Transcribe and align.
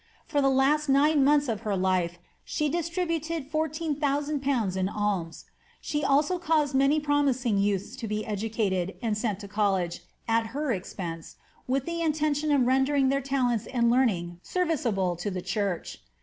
For 0.25 0.41
the 0.41 0.49
last 0.49 0.89
nine 0.89 1.23
months 1.23 1.47
of 1.47 1.61
her 1.61 1.77
life 1.77 2.17
she 2.43 2.69
distributed 2.69 3.51
14,000/. 3.51 4.75
in 4.75 4.89
alms; 4.89 5.45
she 5.79 6.03
also 6.03 6.39
caused 6.39 6.73
many 6.73 6.99
promising 6.99 7.59
youtlis 7.59 7.95
to 7.99 8.07
be 8.07 8.25
educated, 8.25 8.95
and 9.03 9.15
sent 9.15 9.39
to 9.41 9.47
college, 9.47 10.01
at 10.27 10.47
her 10.57 10.71
expense, 10.71 11.35
with 11.67 11.85
the 11.85 12.01
intention 12.01 12.51
of 12.51 12.65
rendering 12.65 13.09
their 13.09 13.21
talents 13.21 13.67
and 13.67 13.91
leamiog 13.91 14.37
serviceable 14.41 15.19
in 15.23 15.33
the 15.35 15.39
church.' 15.43 15.99